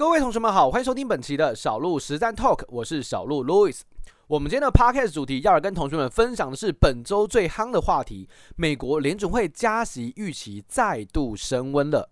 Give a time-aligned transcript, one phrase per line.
[0.00, 3.80] 各位同学们好，欢迎收听本期的小鹿实战 Talk，我是小鹿 Louis。
[4.28, 8.26] 我们今天的 Podcast 主题要来跟同学们分享的是本周最夯的话题：
[8.56, 12.08] 美国联准会加息预期再度升温了。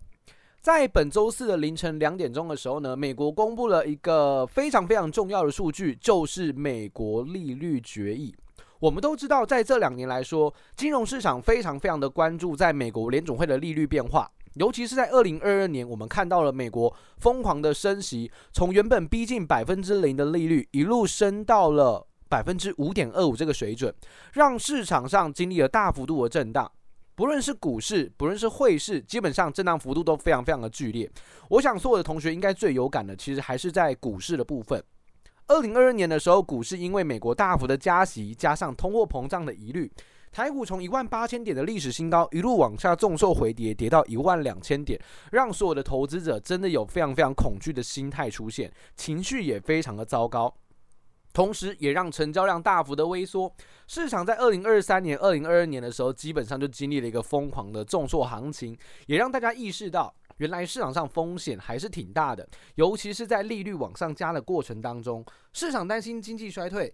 [0.61, 8.31] 在本周四的凌晨两点钟的时候呢，美国公布了一个非常非常重要的数据，就是美国利率决议。
[8.79, 14.29] 我们都知道，在这两年来说，金融市场非常非常的关注在美国联总会的利率变化。
[14.55, 23.93] 尤其是在二零二二年，我们看到了美国疯狂的升息，从原本逼近百分之零的利率，一路升到了百分之五点二五这个水准，
[24.33, 26.69] 让市场上经历了大幅度的震荡。
[27.15, 31.09] 不论是股市，不论是汇市，基本上震荡幅度都非常非常的剧烈。
[31.49, 34.81] 我想所有的同学应该最有感的，其实还是在股市的部分。
[35.47, 39.91] 二零二二年的时候，股市因为美国大幅的加息，加上通货膨胀的疑虑。
[40.31, 44.99] 台股从一万八千点的历史新高一路往下重挫回跌，跌到一万两千点，
[45.31, 50.53] 让所有的投资者真的有非常非常恐惧的心态出现，情绪也非常的糟糕，
[51.33, 53.51] 同时也让成交量大幅的萎缩。
[53.87, 58.77] 市场在二零二三年、二零二二年的时候，基本上就经历了一个疯狂的重挫行情，
[59.07, 66.93] 也让大家意识到，原来市场上风险还是挺大的，尤其是在利率往上加的过程当中，市场担心经济衰退。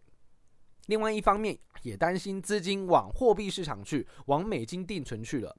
[0.87, 5.55] 另外一方面，也担心资金往货币市场去，往美金定存去了。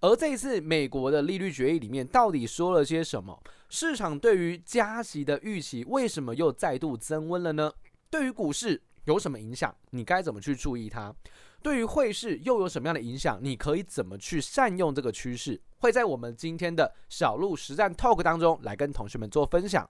[0.00, 3.42] 而这一次美国的利率决议里面，到底说了些什么？
[3.70, 7.72] 市场对于加息的预期，为什么又再度增温了呢？
[8.10, 9.74] 对于股市有什么影响？
[9.90, 11.14] 你该怎么去注意它？
[11.62, 13.38] 对于汇市又有什么样的影响？
[13.42, 15.58] 你可以怎么去善用这个趋势？
[15.78, 19.88] 会在我们今天的小鹿实战 Talk 当中来跟同学们做分享。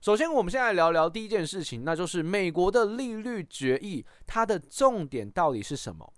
[0.00, 6.12] 首先，我们现在聊聊第一件事情，那就是美国的利率决议，它的重点到底是什么？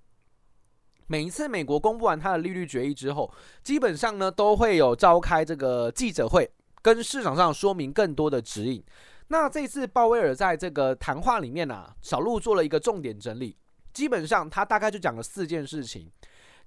[1.06, 3.32] 每一次美国公布完它的利率决议之后，
[3.62, 6.48] 基本上呢都会有召开这个记者会，
[6.82, 8.84] 跟市场上说明更多的指引。
[9.28, 13.56] 那这次鲍威尔在这个谈话里面呢、啊，小鹿做了一个重点整理，
[13.94, 16.06] 基本上他大概就讲了四件事情。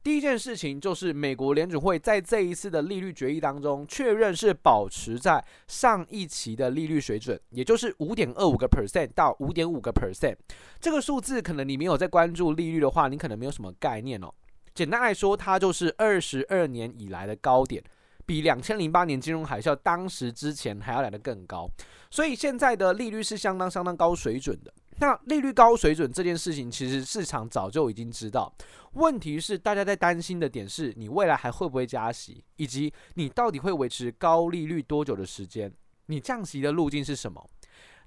[0.03, 10.36] 第一件事情就是，美国联准会在这一次的利率决议当中，确认是保持在上一期的利率水准，也就是五点二五个 percent 到五点五个 percent。
[10.81, 14.30] 这个数字可能你没有在关注利率的话，你可能没有什么概念哦。
[14.75, 17.81] 简单来说，它就是二十二年以来的高点，
[18.25, 21.70] 比两千零八年金融海啸当时之前还要来得更高。
[22.12, 24.74] 所以现在的利率是相当相当高水准的。
[24.99, 28.53] 那利率高水准这件事情，其实市场早就已经知道。
[28.93, 35.71] 问题是，大家在担心的点是，你未来还会不会加息，以及你到底会维持高利率多久的时间？
[36.05, 37.43] 你降息的路径是什么？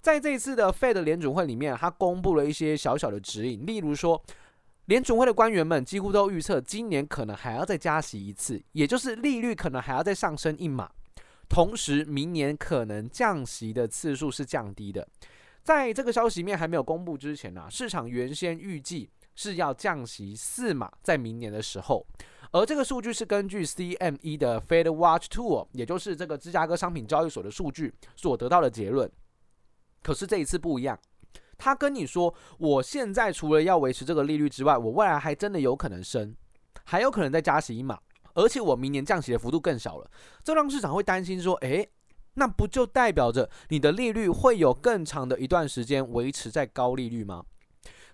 [0.00, 4.22] 在这一次的 Fed 联准会里面，他公布了一些小小的指引，例如说，
[4.84, 10.88] 联准会的官员们几乎都预测，今年可能还要再加息一次，也就是利率可能还要再上升一码，
[11.48, 15.08] 同时明年可能降息的次数是降低的。
[15.66, 22.06] 在这个消息面还没有公布之前呢、市场原先预计是要降息四码，在明年的时候，
[22.52, 29.10] 而这个数据是根据 CME 的 Fed Watch Tool，也就是这个芝加哥商品交易所的数据所得到的结论。
[30.04, 30.96] 可是这一次不一样，
[31.58, 36.32] 他跟你说，我现在除了要维持这个利率之外，我未来还真的有可能升，
[36.84, 37.98] 还有可能再加息一码，
[38.34, 40.08] 而且我明年降息的幅度更小了，
[40.44, 41.90] 这让市场会担心说，诶。
[42.36, 47.44] 那不就代表着你的利率会有更长的一段时间维持在高利率吗？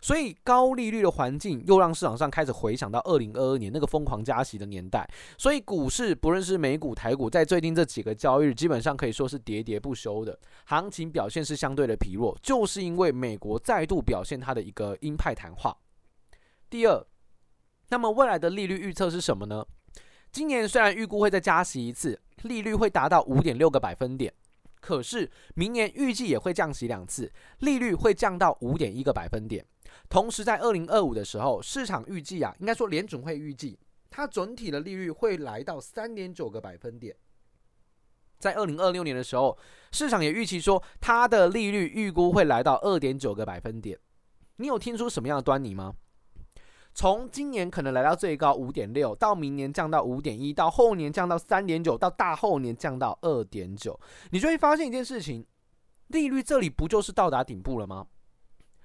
[0.01, 5.09] 所以高利率的环境又让市场上开始回想到二零二二年那个疯狂加息的年代。
[5.39, 15.77] 所以股市不论是美股、台股，在最近这几个交易日，基本上可以说是喋喋不休的，行情表现是相对的疲弱，就是因为美国再度表现它的一个鹰派谈话。
[16.69, 17.07] 第二，
[17.91, 19.65] 那么未来的利率预测是什么呢？
[20.33, 22.21] 今年虽然预估会再加息一次。
[22.43, 24.35] 利率会达到五点六个百分点，
[24.81, 29.65] 可是明年预计也会降息两次，利率会降到五点一个百分点。
[30.09, 33.79] 同时，在二零二五的时候，市场预计啊，应该说联准会预计，
[34.11, 37.15] 它整体的利率会来到三点九个百分点。
[38.41, 39.57] 在二零二六年的时候，
[39.93, 43.97] 市场也预期说，它的利率预估会来到二点九个百分点。
[44.57, 45.95] 你有听出什么样的端倪吗？
[46.95, 53.99] 从今年可能来到最高五点六，到明年降到五点一，到后年降到三点九，到大后年降到二点九，
[54.31, 55.47] 你就会发现一件事情：
[56.09, 58.07] 利率这里不就是到达顶部了吗？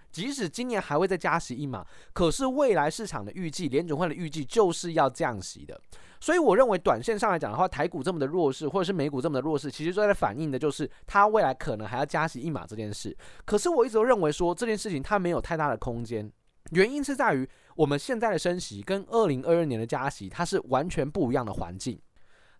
[0.09, 5.79] 即使今年还会再加息一码，可是未来市场的预计，联准会的预计就是要降息的。
[6.19, 13.15] 所以我认为，短线上来讲的话，台股这么的弱势，或者是美股这么的弱势，其实都在反映的就是它未来可能还要加息一码这件事。
[13.45, 16.31] 可是我一直都认为说这件事情它没有太大的空间。
[16.71, 21.99] 原因是在于我们现在的升息跟二零二二年的加息，它是完全不一样的环境。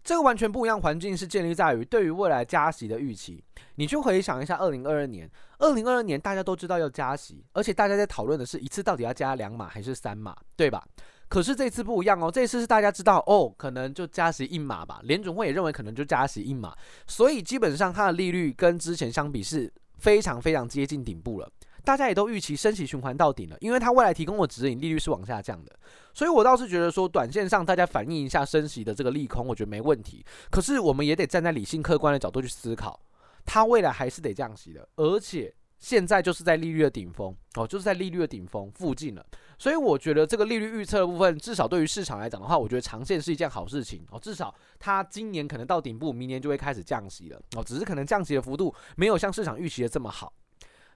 [0.04, 3.44] 这个完全不一样环境是建立在于对于未来加息的预期。
[3.76, 10.82] 你去回想一下，二零二二年，二零二二年大家都知道要加息，而且大家在讨论的是一次到底要加两码还是三码，对吧？
[11.28, 15.02] 可是这次不一样哦，这次是大家知道哦，可能就加息一码吧。
[15.04, 16.74] 联准会也认为可能就加息一码，
[17.06, 21.52] 所以基本上它的利率跟之前相比是非常非常接近顶部了。
[21.88, 25.72] 大家也都预期升息循环到顶了，因为它未来提供的指引利率是往下降的，
[26.14, 30.26] 所以我倒是觉得说，短线上大家反映一下升息的这个利空，我觉得没问题。
[30.52, 33.00] 可是我们也得站在理性客观的角度去思考，
[33.46, 39.26] 它未来还是得降息的，而且现在就是在利率的顶峰哦，就是在利率的顶峰附近了。
[39.58, 44.20] 所以我觉得这个利率预测的部分，至少对于市场来讲的话，我觉得长线是一件好事情哦。
[44.20, 50.34] 至少它今年可能到顶部，明年就会开始降息了哦，只是可能降息的幅度没有像市场预期的这么好。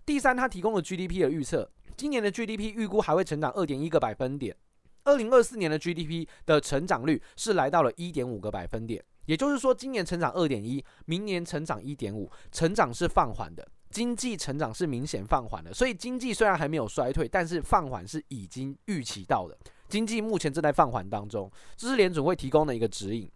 [0.06, 4.56] 第三，它提供了 GDP 的预测，今年的 GDP 预估还会成长二点一个百分点，
[5.04, 19.58] 二零二四年的 GDP 的成长率是来到了一点五个百分点，也就是说，今年成长二点一，明年成长一点五，成长是放缓的，经济成长是明显放缓的，所以经济虽然还没有衰退，但是放缓是已经预期到的，
[19.88, 23.30] 经济目前正在放缓当中，这是联准会提供的一个指引。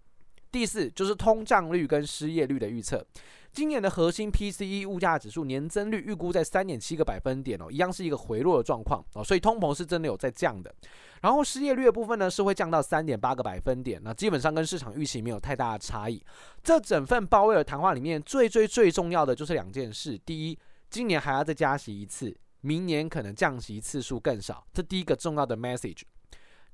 [0.55, 3.05] 第四，就是通胀率跟失业率的预测。
[3.51, 10.73] 今年的核心 PCE 物价指数年增率预估在三点七个百分点哦，一样是一个回落的状况哦，所以通膨是真的有在降的。
[11.19, 16.23] 然后失业率的部分呢，是会降到三点八个百分点，那基本上跟市场预期没有太大的差异。
[16.63, 20.57] 这整份鲍威尔谈话里面最最最重要的就是两件事：第一，
[20.89, 26.03] 今年还要再加息一次，明年可能降息次数更少，这第一个重要的 message。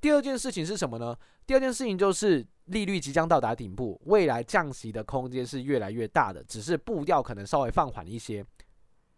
[0.02, 1.16] 第二件事情是什么呢？
[1.46, 8.44] 第二件事情就是利率即将到达顶部，未来降息的空间是越来越大的，只是步调可能稍微放缓一些。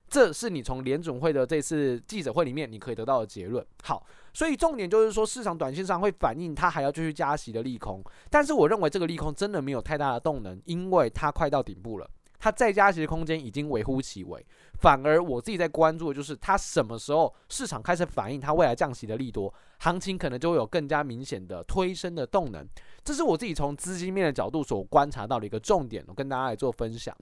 [0.09, 3.65] 这是你从联准会的这次记者会里面你可以得到的结论。
[3.81, 12.09] 好，所以重点就是说，市场短线上会反映它还要继续加息的利空，但是我认为这个利空真的没有太大的动能，因为它快到顶部了。
[12.43, 14.45] 它再加息的空间已经微乎其微，
[14.81, 22.67] 反而我自己在关注的就是它什么时候市场开始反映它未来降息的利多，行情可能就会有更加明显的推升的动能。
[23.01, 27.15] 这是我自己从资金面的角度所观察到的一个重点，我跟大家来做分享。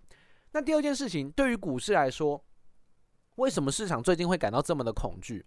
[0.54, 2.44] 那第二件事情，对于股市来说，
[3.36, 5.46] 为什么市场最近会感到这么的恐惧？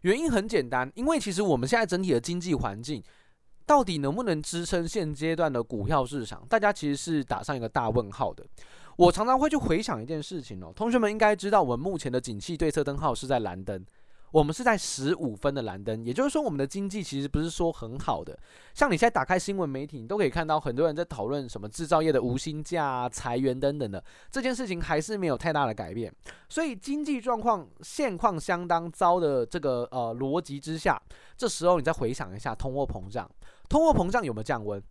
[0.00, 3.04] 原因很简单，因为其实我们现在整体的经济环境。
[3.68, 6.46] 到底能不能支撑现阶段的股票市场？
[6.48, 8.46] 大家其实是打上一个大问号的。
[8.96, 13.84] 我常常会去回想一件事情哦，同学们应该知道，我们目前的景气对策灯号是在蓝灯。
[14.32, 18.36] 我们是在十五分的蓝灯，也就是说，我们的经济其实不是说很好的。
[18.74, 26.12] 像你现在打开新闻媒体，你都可以看到很多人在讨论什么制造业的无薪假啊、裁员等等的，这件事情还是没有太大的改变。
[26.48, 31.00] 所以经济状况现况相当糟的这个呃逻辑之下，
[31.36, 33.30] 这时候你再回想一下通货膨胀，
[33.70, 34.82] 通货膨胀有没有降温？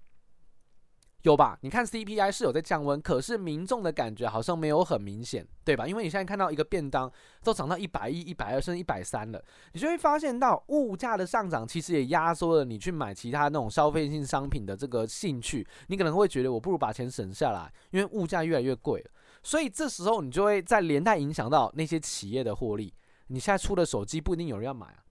[1.25, 1.57] 有吧？
[1.61, 5.87] 你看 CPI 是有在降温，可是民众的感觉好像没有很明显，对吧？
[5.87, 7.11] 因为你现在看到一个便当
[7.43, 9.43] 都涨到一百一、一百二，甚至一百三了，
[9.73, 15.67] 你就会发现到物价的上涨其实也压缩了你去买其他那种消费性商品的这个兴趣。
[15.87, 19.09] 你可能会觉得我不如把钱省下来，因为物价越来越贵了。
[19.41, 22.93] 所以这时候你就会在连带影响到那些企业的获利。
[23.29, 25.01] 你现在出的手机不一定有人要买啊，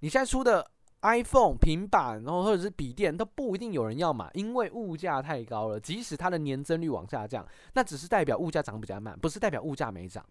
[0.00, 0.72] 你现在出的。
[1.04, 5.78] iPhone 平板，然后或者是笔电都不一定有人要买，因为物价太高了。
[5.78, 10.24] 即使它的年增率往下降，那只是代表物价涨比较慢，不是代表物价没涨。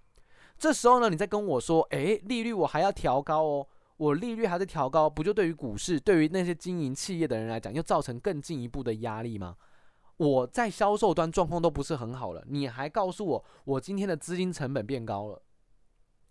[0.58, 9.56] 这时候呢，你再跟我说，诶，利率我还要调高哦，我利率还在调高，不就对于股市，对于那些经营企业的人来讲，又造成更进一步的压力吗？
[10.18, 15.42] 我在销售端状况都不是很好了，你还告诉我，我今天的资金成本变高了。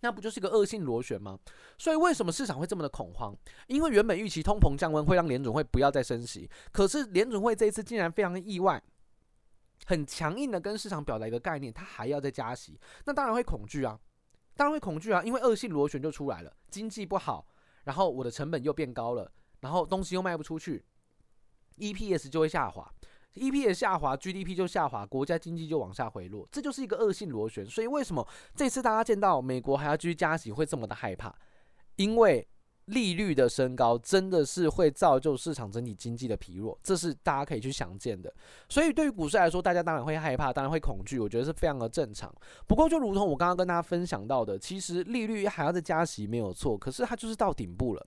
[0.03, 1.39] 那不就是一个恶性螺旋吗？
[1.77, 3.33] 所以为什么市场会这么的恐慌？
[3.67, 8.83] 因为原本预期通膨降温会让联准会不要再升息，可是联准会这一次竟然非常的意外，
[9.85, 13.97] 很强硬的跟市场表达一个概念，它还要再加息，那当然会恐惧啊，
[14.57, 17.47] 当然会恐惧啊，因为恶性螺旋就出来了，经济不好，
[17.85, 19.31] 然后我的成本又变高了，
[19.61, 20.83] 然后东西又卖不出去
[21.77, 22.93] ，EPS 就会下滑。
[23.35, 27.65] EPS 下滑，GDP 就下滑，国家经济就往下回落，这就是一个恶性螺旋。
[27.65, 31.33] 所以为什么这次大家见到美国还要继续加息会这么的害怕？
[31.95, 32.47] 因为
[32.85, 38.31] 利率的升高真的是会造就市场整体经济的疲弱，这是大家可以去想见的。
[38.69, 42.31] 所以对于股市来说，大家当然会害怕，当然会恐惧，我觉得是非常的正常。
[42.67, 48.05] 不过就如同我刚刚跟大家分享到的，其实利率还要再加息没有错，可是它就是到顶部了，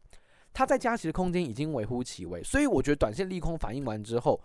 [0.53, 2.43] 它在加息的空间已经微乎其微。
[2.45, 4.41] 所以我觉得短线利空反应完之后。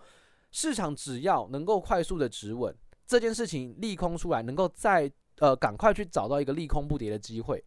[0.52, 2.72] 市场只要能够快速的止稳
[3.06, 7.64] 这件事情，利空出来，能够再呃赶快去找到一个利空不跌的机会，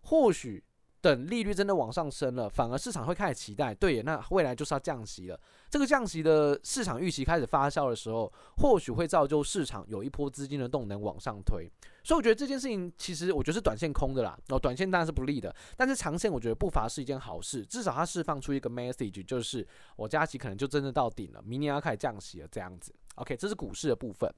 [0.00, 0.64] 或许
[1.00, 5.38] 等利率真的往上升了，反而市场会开始期待，对，那未来就是要降息了。
[5.70, 11.70] 这个降息的市场预期开始发酵的时候，或许会造就市场有一波资金的动能往上推。
[12.02, 22.92] 所以我觉得这件事情其实我觉得是短线空的啦，哦，短线当然是不利的，但是长线我觉得不乏是一件好事，至少它释放出一个 message，就是我加息可能就真的到顶了，明年要开始降息了这样子。
[23.18, 24.32] OK，这是股市的部分。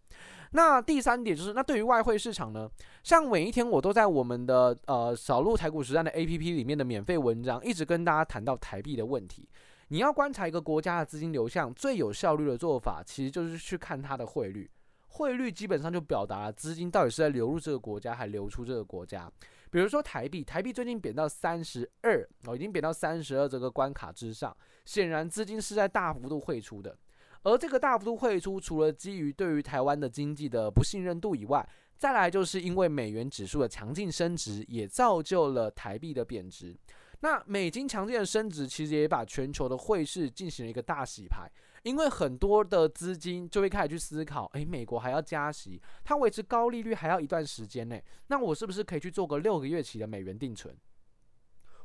[0.52, 2.68] 那第三点就是，那对于外汇市场呢，
[3.02, 9.48] 像每一天我都在我们的呃小鹿台股实战的 APP 里面的免费文章，一直跟大家谈到台币的问题。
[9.88, 14.70] 你要观察一个国家的资金流向，最有效率的做法，其实就是去看它的汇率。
[15.08, 19.30] 汇率基本上就表达了资金到底是在流入这个国家，还流出这个国家。
[19.68, 26.96] 比如说台币，台币最近贬到三十二，哦，已经贬到三十二这个关卡之上，显然资金是在大幅度汇出的。
[27.42, 31.66] 而这个大幅度汇出，除了基于对于台湾的经济的不信任度以外，
[31.96, 36.76] 再来就是因为美元指数的强劲升值，也造就了台币的贬值。
[37.20, 41.50] 那美金强劲的升值，其实也把全球的汇市进行了一个大洗牌，
[41.82, 50.74] 因为很多的资金就会开始去思考：诶，美国还要加息，它维持高利率还要一段时间内，那我是不是可以去做个六个月期的美元定存？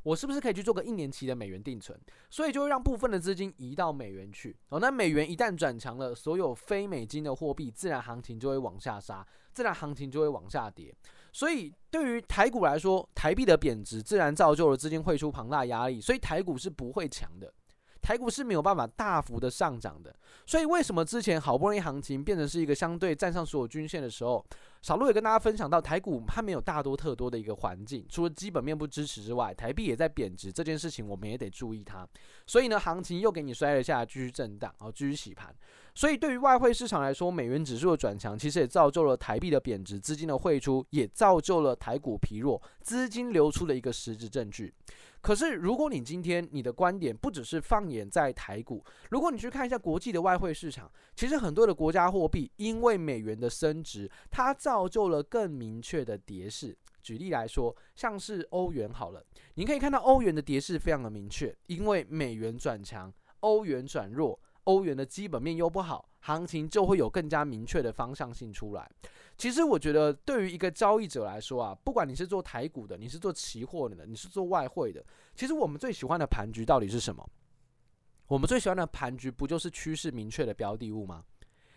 [0.06, 2.00] 我是不是可以去做个一年期的美元定存？
[2.30, 4.56] 所以就会让部分的资金移到美元去。
[4.70, 10.94] 哦，那美元一旦转强了，所有非美金的货币自然行情就会往下杀，自然行情就会往下跌。
[11.34, 17.52] 所以对于台股来说，台币的贬值自然造就了资金汇出庞大压力，所以台股是不会强的。
[18.00, 24.46] 台股是没有办法大幅的上涨的，所以为什么之前好不容易行情变成是一个相对站上所有均线的时候，
[24.86, 32.08] 小鹿也跟大家分享到，台股它没有大多特多的一个环境，除了基本面不支持之外，台币也在贬值，这件事情我们也得注意它。
[32.46, 35.52] 所以呢，行情又给你摔了下来，继续震荡，然后继续洗盘。
[35.96, 44.74] 所以对于外汇市场来说，美元指数的转强，其实也造就了台币的贬值，资金的汇出也造就了台股疲弱，资金流出的一个实质证据。
[45.22, 56.78] 可是，如果你今天你的观点不只是放眼在台股，如果你去看一下国际的外汇市场，其实很多的国家货币因为美元的升值，它造就了更明确的跌势。
[57.02, 59.24] 举例来说，像是欧元好了，
[59.54, 64.38] 你可以看到欧元的跌势非常的明确，因为美元转强，欧元转弱。
[64.66, 68.88] 欧元的基本面又不好，行情就会有更加明确的方向性出来。
[69.38, 75.04] 其实我觉得，对于一个交易者来说啊，不管你是做台股的，你是做期货的，你是做外汇的，
[75.34, 77.28] 其实我们最喜欢的盘局到底是什么？
[78.28, 81.24] 我们最喜欢的盘局不就是趋势明确的标的物吗？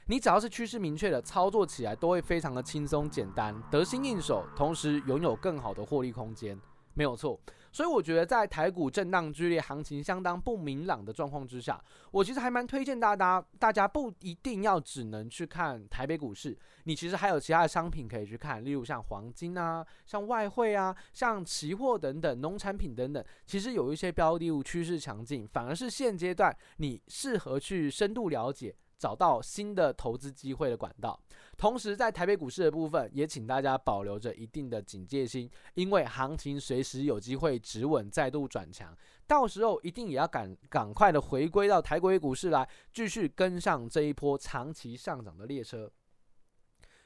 [0.07, 6.59] 你只要是趋势明确的，操作起来都会非常的轻松简单，得心应手，同时拥有更好的获利空间。
[6.95, 7.38] 没有错，
[7.71, 28.75] 所以我觉得在台股震荡剧烈、行情相当不明朗的状况之下，我其实还蛮推荐大家，大家不一定要只能去看台北股市，你其实还有其他的商品可以去看，例如像黄金啊、像外汇啊、像期货等等、农产品等等，其实有一些标的物趋势强劲，反而是现阶段你适合去深度了解。
[28.99, 31.19] 找到新的投资机会的管道，
[31.57, 45.90] 同时在台北股市的部分，也请大家保留着一定的警戒心，因为行情随时有机会止稳再度转强，到时候一定也要赶赶快的回归到台北股市来，继续跟上这一波长期上涨的列车。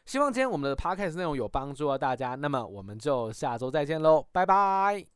[0.04, 5.06] 希望今天我们的 podcast 内容有帮助到大家，那么我们就下周再见喽，拜拜。